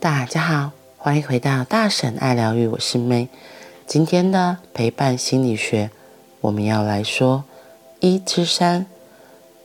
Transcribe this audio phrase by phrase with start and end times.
[0.00, 3.26] 大家好，欢迎回到大婶爱疗愈，我是 May。
[3.84, 5.90] 今天的陪伴心理学，
[6.40, 7.42] 我们要来说
[7.98, 8.86] 一之三，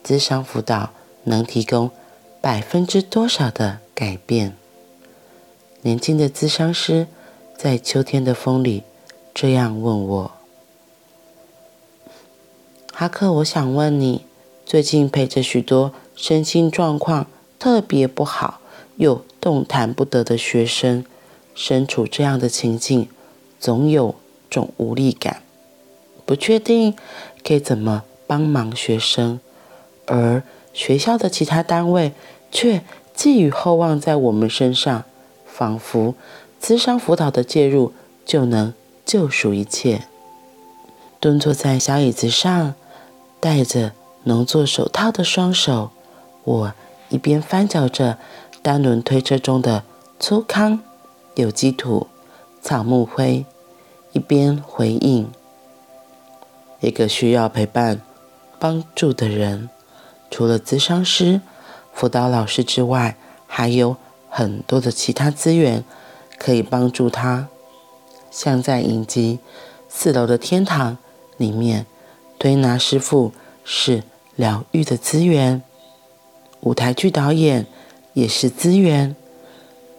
[0.04, 0.89] 智商辅导
[1.25, 1.91] 能提供
[2.41, 4.57] 百分之多少的改变？
[5.83, 7.05] 年轻的咨商师
[7.55, 8.81] 在秋天的风里
[9.36, 10.31] 这样问我
[12.91, 14.25] ：“哈克，我想问你，
[14.65, 17.28] 最近陪着许多身心状况
[17.59, 18.61] 特别不好。”
[18.97, 21.06] 又动弹不得的学生，
[21.56, 23.10] 身处这样的情境，
[23.60, 24.15] 总有
[24.50, 25.42] 种无力感，
[26.25, 26.96] 不确定
[27.43, 29.39] 该怎么帮忙学生，
[30.06, 30.43] 而
[30.74, 32.14] 学校的其他单位
[32.52, 35.03] 却寄予厚望在我们身上，
[35.45, 36.16] 仿佛
[36.62, 37.94] 咨商辅导的介入
[38.25, 38.73] 就能
[39.06, 40.03] 救赎一切。
[41.20, 42.75] 蹲坐在小椅子上，
[43.39, 45.92] 戴着农作手套的双手，
[46.44, 46.73] 我
[47.09, 48.17] 一边翻搅着。
[48.64, 49.83] 单轮推车中的
[50.17, 50.80] 粗糠、
[51.36, 52.08] 有机土、
[52.61, 53.45] 草木灰，
[54.14, 55.30] 一边回应
[56.80, 58.00] 一个需要陪伴、
[58.58, 59.70] 帮助的人。
[60.31, 61.42] 除了咨商师、
[61.92, 63.97] 辅导老师之外，还有
[64.30, 65.83] 很多的其他资源
[66.38, 67.50] 可以帮助他。
[68.31, 69.39] 像在影集
[69.89, 70.94] 《四楼的天堂》
[71.36, 71.86] 里面，
[72.39, 73.33] 推拿师傅
[73.66, 74.03] 是
[74.38, 75.61] 疗愈的资源，
[76.61, 77.67] 舞台剧导演。
[78.14, 79.16] 也是资源，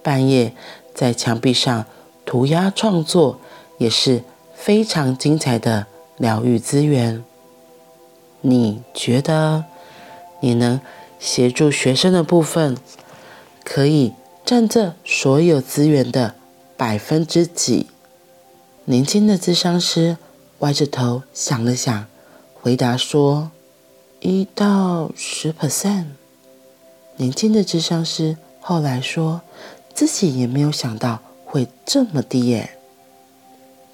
[0.03, 0.53] 半夜
[0.95, 1.85] 在墙壁上
[2.25, 3.39] 涂鸦创作
[3.79, 4.23] 也是
[4.55, 7.23] 非常精彩的疗愈资源。
[8.41, 9.65] 你觉得
[10.41, 10.81] 你能
[11.19, 12.77] 协助学生的部分，
[13.65, 14.13] 可以
[14.45, 16.35] 占这所有资源的
[16.77, 17.87] 百分之几？
[18.85, 20.19] 年轻的咨商师
[20.59, 22.07] 歪着头想了想，
[22.53, 23.51] 回答说：
[24.21, 26.05] 一到十 percent。
[27.17, 29.43] 年轻的智商师后来说，
[29.95, 32.71] 自己也没有想到会这么低耶。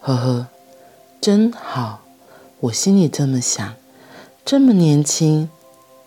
[0.00, 0.46] 呵呵，
[1.20, 2.00] 真好，
[2.60, 3.74] 我心里这么想。
[4.42, 5.50] 这么年轻，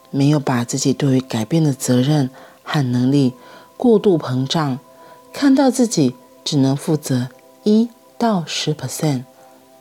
[0.09, 2.31] 没有把自己对于改变的责任
[2.63, 3.33] 和能力
[3.77, 4.79] 过度膨胀，
[5.31, 7.29] 看到自己只能负责
[7.61, 9.25] 一到十 percent，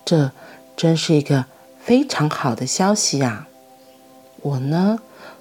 [0.04, 0.30] 这
[0.76, 1.46] 真是一个
[1.80, 3.48] 非常好的消息啊！
[4.42, 4.98] 我呢，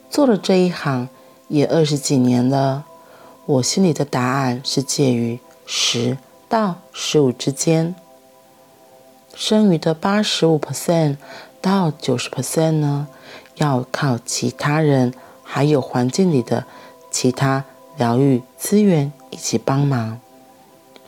[0.09, 1.09] 做了这一行。
[1.51, 2.85] 也二十几年了，
[3.45, 6.17] 我心里的答案是介于十
[6.47, 7.93] 到十五之间。
[9.35, 11.17] 剩余的八十五 percent
[11.59, 13.09] 到九十 percent 呢，
[13.55, 15.13] 要靠其他人
[15.43, 16.65] 还有环境里的
[17.11, 17.65] 其他
[17.97, 20.21] 疗愈资源一起帮忙。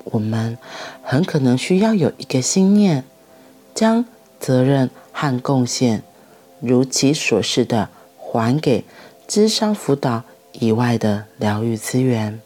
[0.03, 0.57] 我们
[1.01, 3.05] 很可能需要有一个信念，
[3.73, 4.03] 将
[4.41, 6.03] 责任和贡献
[6.59, 7.87] 如其所示的
[8.17, 8.83] 还给
[9.25, 10.23] 智商辅导。
[10.53, 12.39] 以外的疗愈资源。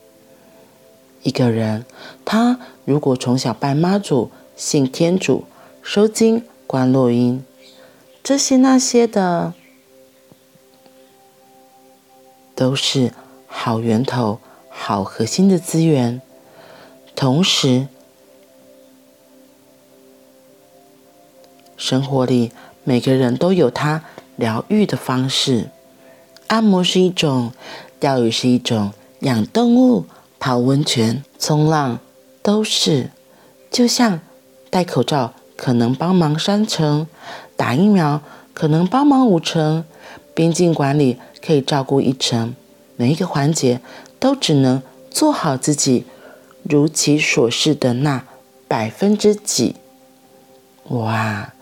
[1.23, 1.85] 一个人，
[2.23, 5.43] 他如果从小拜妈祖、信天主、
[5.81, 7.43] 收金、观落阴，
[8.23, 9.53] 这些那些的，
[12.55, 13.11] 都是
[13.45, 14.39] 好源头、
[14.69, 16.21] 好核心的资源。
[17.13, 17.87] 同时，
[21.75, 22.53] 生活里
[22.85, 24.03] 每个人都有他
[24.37, 25.71] 疗愈的方式，
[26.47, 27.51] 按摩是一种。
[27.99, 30.05] 钓鱼是一种，养动物、
[30.39, 31.99] 泡温泉、冲浪
[32.41, 33.09] 都是。
[33.71, 34.19] 就像
[34.69, 37.07] 戴口罩可能帮忙三成，
[37.55, 38.21] 打疫苗
[38.53, 39.83] 可能帮忙五成，
[40.33, 42.55] 边境管理可以照顾一成。
[42.95, 43.81] 每一个环节
[44.19, 46.05] 都只能做好自己
[46.63, 48.23] 如其所示的那
[48.67, 49.75] 百分之几。
[50.89, 51.53] 哇！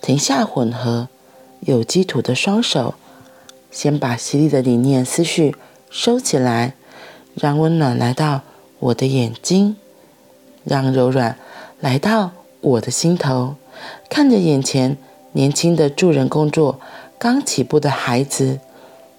[0.00, 1.08] 停下混合
[1.60, 2.96] 有机土的双手，
[3.70, 5.54] 先把犀利的理念思绪。
[5.92, 6.72] 收起来，
[7.34, 8.40] 让温暖来到
[8.78, 9.76] 我的眼睛，
[10.64, 11.36] 让柔软
[11.80, 12.30] 来到
[12.62, 13.56] 我的心头。
[14.08, 14.96] 看着眼前
[15.32, 16.80] 年轻的助人工作
[17.18, 18.58] 刚起步的孩子，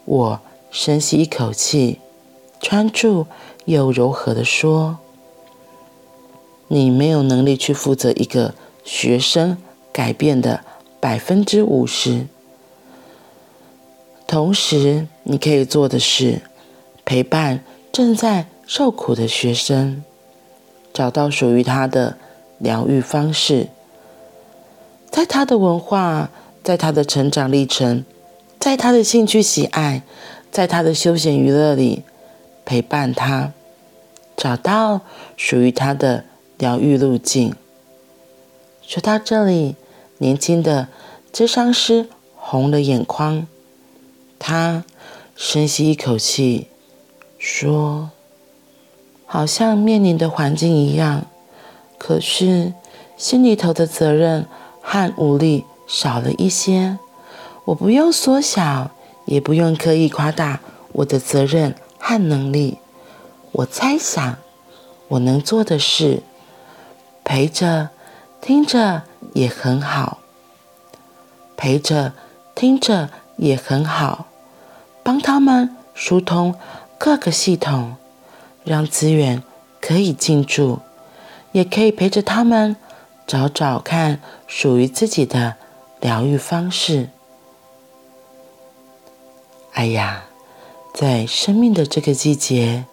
[0.06, 0.40] 我
[0.72, 2.00] 深吸一口气，
[2.60, 3.28] 专注
[3.66, 4.98] 又柔和地说
[6.70, 9.60] ：“你没有能力去负责一个学生
[9.92, 10.62] 改变的
[11.00, 12.26] 百分之五十，
[14.26, 16.42] 同时你可以做的是。”
[17.06, 20.04] 陪伴正在受苦的学生，
[20.94, 22.18] 找到属于他的
[22.58, 23.68] 疗愈方式，
[25.10, 26.30] 在他的文化，
[26.64, 28.06] 在他的成长历程，
[28.58, 30.02] 在他的兴趣喜爱，
[30.50, 32.04] 在他的休闲娱乐里
[32.64, 33.52] 陪伴他，
[34.38, 35.02] 找到
[35.36, 36.24] 属于他的
[36.58, 37.54] 疗愈路径。
[38.82, 39.76] 说到这里，
[40.20, 40.88] 年轻的
[41.34, 43.46] 咨商师红了眼眶，
[44.40, 44.84] 他
[45.36, 46.68] 深吸一口气。
[47.46, 48.10] 说
[49.28, 51.26] ：“好像面临的环境一样，
[51.98, 52.72] 可是
[53.18, 54.48] 心里头的责任
[54.82, 56.98] 和无力少了一些。
[57.66, 58.92] 我不用缩小，
[59.26, 60.62] 也不用刻意夸大
[60.94, 62.78] 我的责任和能力。
[63.52, 64.38] 我猜想，
[65.10, 66.24] 我能做的事，
[67.26, 67.90] 陪着、
[68.40, 69.04] 听着
[69.34, 70.20] 也很好。
[71.58, 72.14] 陪着、
[72.56, 74.28] 听着也很好，
[75.04, 76.56] 帮他们疏通
[77.06, 77.98] 各个系统，
[78.64, 79.44] 让资源
[79.82, 80.80] 可以进驻，
[81.52, 82.78] 也可以陪着他们
[83.28, 85.58] 找找看属于自己的
[86.00, 87.10] 疗愈方式。
[89.74, 90.24] 哎呀，
[90.94, 92.86] 在生命的这个季节，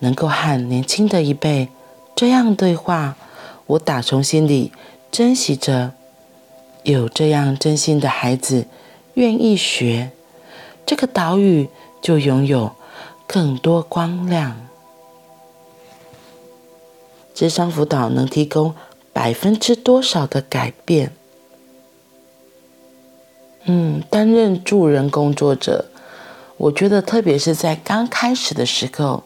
[0.00, 1.70] 能够和年轻的一辈
[2.14, 3.16] 这样对话，
[3.68, 4.70] 我打从心里
[5.10, 5.94] 珍惜着。
[6.82, 8.66] 有这样真心的孩子
[9.14, 10.10] 愿意学，
[10.84, 11.70] 这个岛屿
[12.02, 12.76] 就拥有
[13.26, 14.56] 更多光亮。
[17.34, 18.74] 智商辅导能提供
[19.12, 21.12] 百分之多少的改变？
[23.64, 25.86] 嗯，担任助人工作者，
[26.56, 29.24] 我觉得特别是在刚开始的时候，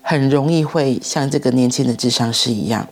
[0.00, 2.88] 很容易会像这个年轻的智商师一样，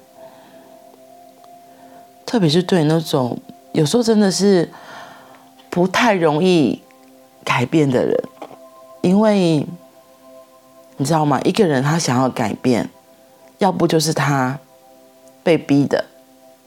[2.27, 3.39] 特别是对那种。
[3.73, 4.69] 有时候真的是
[5.71, 6.83] 不太容易
[7.45, 8.25] 改变的人，
[9.03, 9.65] 因为
[10.99, 11.41] 你知道吗？
[11.43, 12.91] 一个人他想要改变，
[13.57, 14.59] 要不就是他
[15.43, 16.05] 被逼的，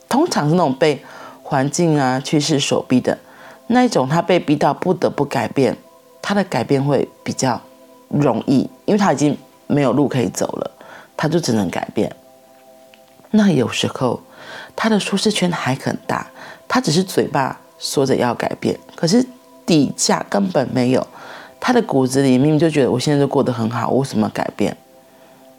[0.09, 1.03] 通常是那种被
[1.43, 3.15] 环境啊、趋势所逼的
[3.67, 5.77] 那一种，他被逼到不得不改变，
[6.21, 7.61] 他的改变会比较
[8.07, 9.37] 容易，因为他已经
[9.67, 10.71] 没有路可以走了，
[11.15, 12.11] 他就只能改变。
[13.29, 14.19] 那有时候
[14.75, 16.25] 他的舒适圈还很大。
[16.73, 19.21] 他只是嘴巴说着要改变，可是
[19.65, 21.05] 底下根本没有。
[21.61, 24.75] 他的骨子里明明就觉得我现在就过得很好，我为什么改变？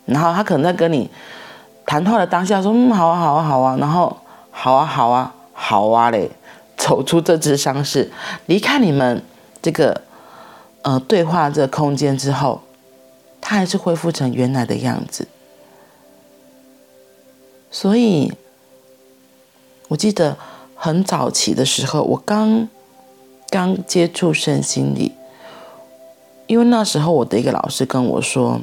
[0.04, 1.08] 然后他可能在跟你
[1.86, 4.14] 谈话的当下说：“嗯，好啊，好啊，好啊。”然后
[4.50, 6.28] “好啊，好啊，好啊”嘞，
[6.76, 8.10] 走出这只伤势，
[8.46, 9.22] 离开你们
[9.62, 10.02] 这个
[10.82, 12.60] 呃对话这个空间之后，
[13.40, 15.28] 他还是恢复成原来的样子。
[17.70, 18.32] 所以，
[19.88, 20.36] 我记得。
[20.74, 22.68] 很早期的时候，我刚
[23.48, 25.12] 刚接触身心灵，
[26.52, 28.60] 因为那时候我的一个老师跟我说：“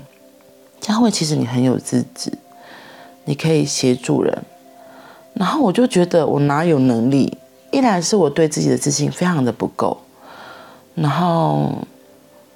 [0.80, 2.32] 佳慧，其实你很有资质，
[3.26, 4.44] 你可以协助人。”
[5.34, 7.36] 然后我就觉得我哪有能力？
[7.72, 9.98] 一来是我对自己的自信非常的不够，
[10.94, 11.80] 然后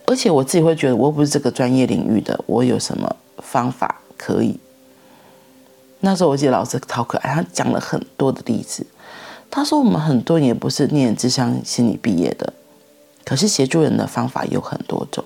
[0.05, 4.59] 而且我自己会觉得我不是这个专业领域的，我有什么方法可以？
[6.01, 8.85] 那时候我记得老师超可爱，他讲了很多的例子。
[9.49, 12.53] 他说：“我们很多人也不是念智商心理毕业的，
[13.25, 15.23] 可是协助人的方法有很多种。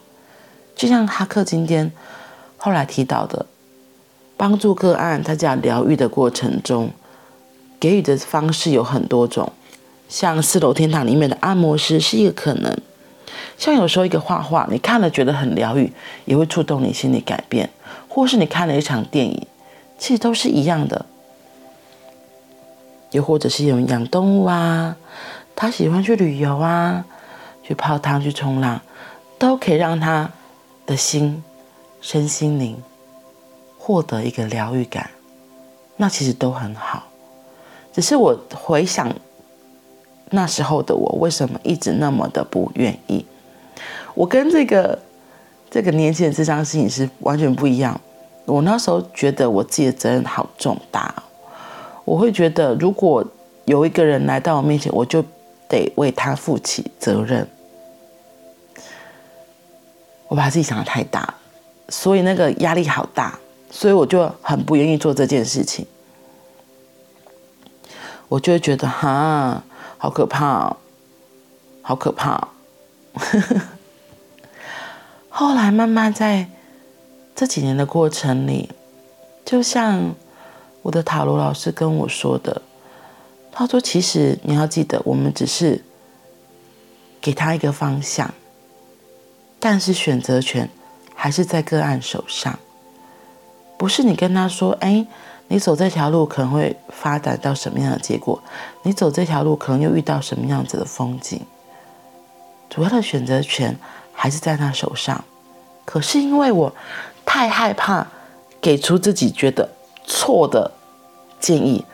[0.75, 1.91] 就像哈克今天
[2.57, 3.45] 后来提到的，
[4.35, 6.91] 帮助个案，他在疗愈的过程中，
[7.79, 9.51] 给予的方式有很多种。
[10.07, 12.77] 像四楼天堂里面的按摩师是一个可能，
[13.57, 15.91] 像有时候一个画画，你看了觉得很疗愈，
[16.25, 17.69] 也会触动你心理改变，
[18.07, 19.45] 或是你看了一场电影，
[19.97, 21.05] 其实都是一样的。”
[23.11, 24.95] 又或者是有人养动物啊，
[25.55, 27.05] 他喜欢去旅游啊，
[27.67, 28.79] 去泡汤、去冲浪，
[29.37, 30.31] 都可以让他
[30.85, 31.43] 的心、
[31.99, 32.81] 身心灵
[33.77, 35.09] 获得一个疗愈感，
[35.97, 37.03] 那其实都很好。
[37.91, 39.13] 只是我回想
[40.29, 43.25] 那时候的我，为什么一直那么的不愿意？
[44.13, 44.97] 我跟这个
[45.69, 47.99] 这个年轻人咨商心理是完全不一样。
[48.45, 51.13] 我那时候觉得我自己的责任好重大。
[52.05, 53.25] 我会觉得，如果
[53.65, 55.21] 有一个人来到我面前，我就
[55.67, 57.45] 得为他负起责任。
[60.27, 61.33] 我把自己想的太大，
[61.89, 63.39] 所以那个压力好大，
[63.71, 65.85] 所以我就很不愿意做这件事情。
[68.27, 69.63] 我就会觉得，哈，
[69.97, 70.77] 好可怕哦，
[71.81, 72.47] 好可怕哦。
[75.29, 76.47] 后来慢慢在
[77.35, 78.69] 这几年的过程里，
[79.45, 80.15] 就像。
[80.83, 82.61] 我的塔罗老师跟我说的，
[83.51, 85.83] 他说：“其实你要记得，我们只是
[87.19, 88.33] 给他一个方向，
[89.59, 90.69] 但是选择权
[91.15, 92.57] 还是在个案手上。
[93.77, 95.05] 不是你跟他说，哎，
[95.47, 98.41] 你走这条路可能会发展到什么样的结果，
[98.83, 101.39] 你走这条路可能又遇到什么样子的风景。
[102.69, 103.77] 主要的选择权
[104.13, 105.23] 还是在他手上。
[105.85, 106.73] 可是因为我
[107.25, 108.07] 太害怕
[108.59, 109.69] 给出自己觉得
[110.05, 110.71] 错的。”
[111.39, 111.85] 建议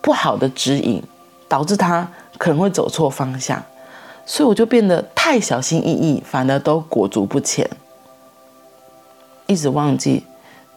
[0.00, 1.02] 不好的指引，
[1.48, 3.60] 导致他可能会走错方向，
[4.30, 7.66] 所以我就变得太小心翼翼，反而都裹足不前，
[9.46, 10.22] 一直忘记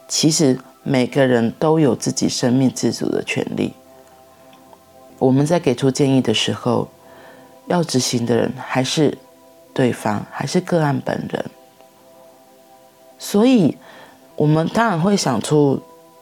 [0.08, 3.74] 其实每个人都有自己生命自主的权利。
[5.20, 6.88] 我们在给出建议的时候，
[7.68, 9.18] 要执行的人还是
[9.74, 11.46] 对方，还是个案本人。
[13.20, 13.78] 所以，
[14.38, 15.78] 我们当然会想出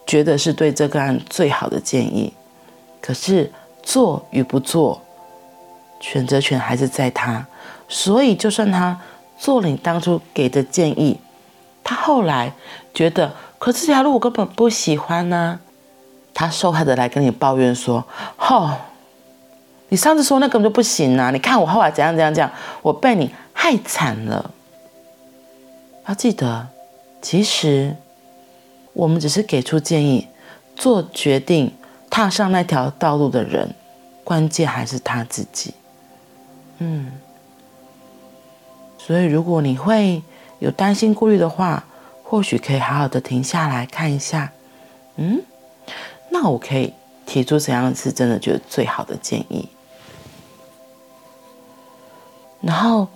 [0.08, 2.34] 觉得是对这个案最好的建议。
[3.00, 3.52] 可是
[3.84, 5.00] 做与不做，
[6.00, 7.46] 选择权还是在他。
[7.88, 9.00] 所以，就算他
[9.38, 11.20] 做了你当初给的建议，
[11.84, 12.54] 他后来
[12.94, 15.60] 觉得，可这条路我根本不喜欢呢、
[16.34, 18.06] 他受害的来跟你抱怨说
[18.38, 18.78] ：“哦，
[19.90, 21.32] 你上次说那根本就不行啊！
[21.32, 22.52] 你看我后来怎样怎样怎样，
[22.82, 24.52] 我被你害惨了。”
[26.08, 26.68] 要记得，
[27.22, 27.96] 其实
[28.94, 30.28] 我们只是给出建议，
[30.76, 31.74] 做决定。
[32.12, 33.76] 踏上那条道路的人，
[34.24, 35.76] 关键还是他自己。
[36.80, 37.12] 嗯，
[38.98, 40.22] 所以如果你会
[40.60, 41.86] 有担心、顾虑的话，
[42.24, 44.52] 或许可以好好的停下来看一下。
[45.18, 45.42] 嗯，
[46.30, 46.94] 那我可以
[47.26, 49.68] 提出怎样是真的觉得最好的建议？
[52.62, 53.08] 然后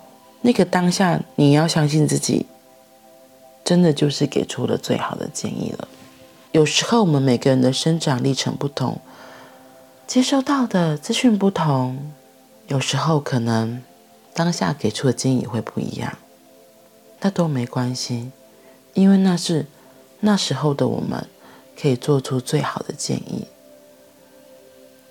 [0.42, 2.46] 那个当下，你要相信自己，
[3.64, 5.88] 真的就是给出了最好的建议了。
[6.52, 9.00] 有时候我们每个人的生长历程不同，
[10.06, 12.12] 接收到的资讯不同，
[12.68, 13.82] 有时候可能
[14.32, 16.16] 当下给出的建议会不一样，
[17.20, 18.30] 那都没关系，
[18.94, 19.66] 因为那是
[20.20, 21.26] 那时候的我们
[21.80, 23.46] 可以做出最好的建议。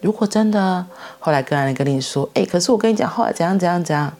[0.01, 0.85] 如果真的
[1.19, 4.13] 后来跟人跟你说，哎，可是我跟你讲，后来怎样怎样怎样，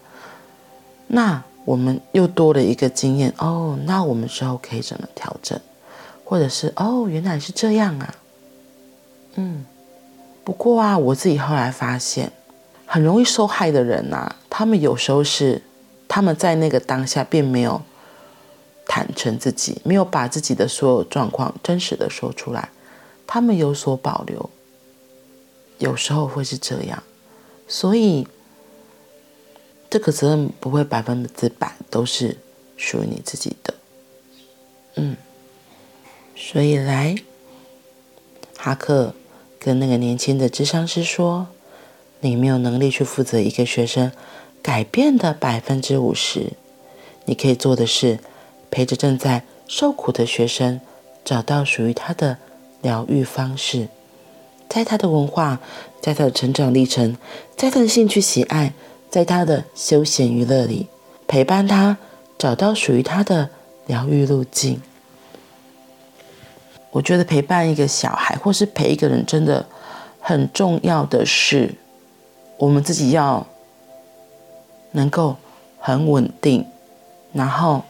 [1.08, 5.60] 那我们又多了一个经验哦，那我们之后可以怎么调整？
[6.24, 8.16] 或者是哦，原来是这样啊，
[9.36, 9.66] 嗯，
[10.46, 12.32] 不过啊，我自己后来发现，
[12.94, 15.60] 很容易受害的人呐、他们有时候是
[16.08, 17.82] 他们在那个当下并没有
[18.86, 22.70] 坦诚自己，没有把自己的所有状况真实的说出来，
[23.26, 24.48] 他们有所保留，
[25.80, 27.02] 有时候会是这样，
[27.68, 28.28] 所以
[29.90, 32.38] 这个责任不会百分之百都是
[32.78, 33.74] 属于你自己的，
[34.98, 35.18] 嗯。
[36.36, 37.16] 所以来，
[38.56, 39.16] 哈克
[39.58, 41.48] 跟那个年轻的智商师说
[42.24, 44.12] ：“你没有能力去负责一个学生
[44.62, 46.54] 改变的百分之五十，
[47.26, 48.20] 你可以做的是
[48.72, 50.80] 陪着正在受苦的学生
[51.26, 52.38] 找到属于他的
[52.82, 53.90] 疗愈方式，
[54.70, 55.60] 在他的文化，
[56.02, 57.18] 在他的成长历程，
[57.58, 58.74] 在他的兴趣喜爱，
[59.10, 60.88] 在他的休闲娱乐里
[61.28, 61.98] 陪伴他
[62.38, 63.50] 找到属于他的
[63.86, 64.82] 疗愈路径。”
[66.92, 69.66] 我觉得陪伴一个小孩，或是陪一个人，真的
[70.20, 71.74] 很重要的是，
[72.64, 73.46] 我们自己要
[74.92, 75.36] 能够
[75.80, 76.66] 很稳定，
[77.34, 77.84] 然后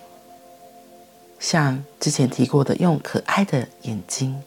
[1.39, 4.42] 像之前提过的，用可爱的眼睛，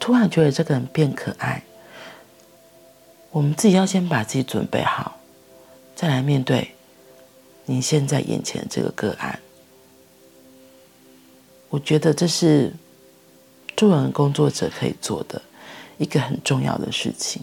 [0.00, 1.62] 突然觉得这个人变可爱。
[3.30, 5.20] 我们自己要先把自己准备好，
[5.94, 6.72] 再来面对
[7.64, 9.38] 你现在眼前的这个个案。
[11.68, 12.72] 我觉得这是。
[13.76, 15.42] 助人工作者可以做的
[15.98, 17.42] 一个很重要的事情，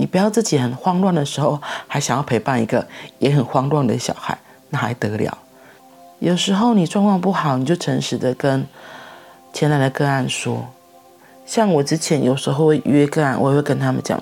[0.00, 2.88] 你不要自己很慌乱的时候，还想要陪伴一个
[3.18, 4.38] 也很慌乱的小孩，
[4.70, 5.36] 那还得了？
[6.20, 8.66] 有时候你状况不好，你就诚实的跟
[9.52, 10.66] 前来的个案说。
[11.44, 14.18] 像我之前有时候会约个案，我也会跟他们讲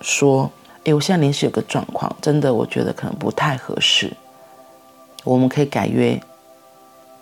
[0.00, 0.50] 说
[0.82, 4.12] ：“诶，我现在临时有个状况，真的我觉得可能不太合适，
[5.22, 6.20] 我们可以改约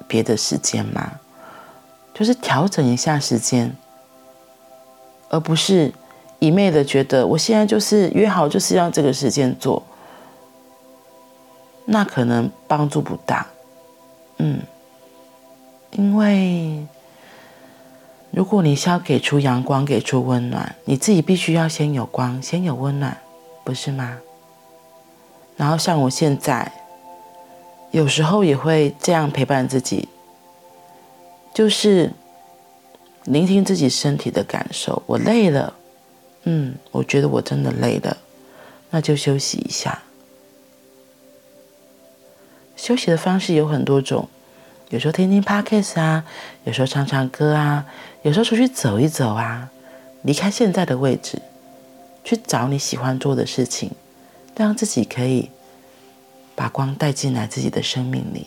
[0.06, 1.12] 别的时间吗？”
[2.14, 3.76] 就是调整一下时间，
[5.28, 5.92] 而不是
[6.38, 9.82] 一昧的觉得我现在就是约好就是要这个时间做，
[11.84, 13.46] 那可能帮助不大。
[14.38, 14.60] 嗯，
[15.92, 16.86] 因为
[18.30, 23.18] 如果你是要给出阳光、给出温暖，你自己必须要先有光、先有温暖，
[23.64, 24.18] 不是吗？
[25.56, 26.70] 然后像我现在，
[27.90, 30.08] 有时候也会这样陪伴自己。
[31.52, 32.12] 就是
[33.24, 35.74] 聆听自己身体的感受，我累了，
[36.50, 38.16] 嗯，我觉得我真的累了，
[38.88, 40.00] 那就休息一下。
[42.74, 44.26] 休息的方式有很多种，
[44.88, 46.24] 有时候听听 Podcast 啊，
[46.64, 47.84] 有时候唱唱歌啊，
[48.22, 49.70] 有时候出去走一走啊，
[50.22, 51.42] 离开现在的位置，
[52.24, 53.90] 去找你喜欢做的事情，
[54.56, 55.50] 让自己可以
[56.54, 58.46] 把光带进来自己的生命里。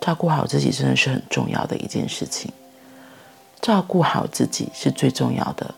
[0.00, 2.50] 照顾好自己真的是很重要的一件事情。
[3.60, 5.74] 照顾好自己是最重要的，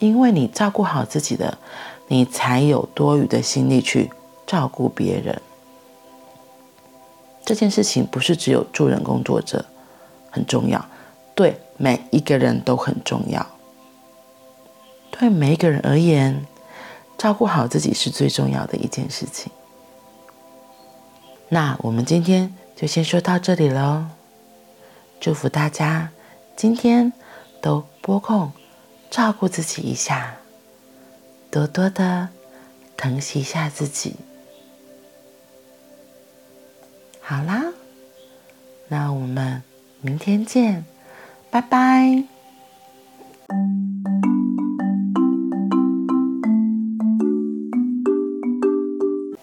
[0.00, 1.56] 因为你照顾好自己的，
[2.08, 4.10] 你才有多余的心力去
[4.44, 5.40] 照顾别人。
[7.44, 9.64] 这件事情不是只有助人工作者
[10.30, 10.84] 很重要，
[11.34, 13.46] 对每一个人都很重要。
[15.10, 16.46] 对每一个人而言，
[17.18, 19.52] 照顾好自己是最重要的一件事情。
[21.48, 24.06] 那我们今天就先说到这里喽。
[25.20, 26.10] 祝福大家
[26.56, 27.12] 今天
[27.60, 28.50] 都播空
[29.10, 30.36] 照顾自己一下，
[31.50, 32.28] 多多的
[32.96, 34.14] 疼惜一下自己。
[37.20, 37.64] 好啦，
[38.88, 39.62] 那我们
[40.00, 40.84] 明天见，
[41.50, 42.29] 拜拜。